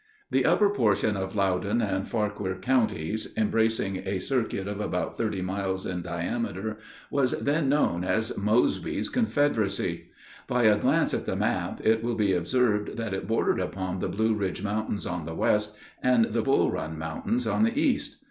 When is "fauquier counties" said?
2.09-3.31